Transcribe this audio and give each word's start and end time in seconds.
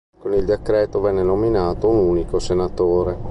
Con 0.17 0.33
il 0.33 0.45
decreto 0.45 0.99
venne 0.99 1.21
nominato 1.21 1.87
un 1.87 1.99
unico 1.99 2.39
senatore. 2.39 3.19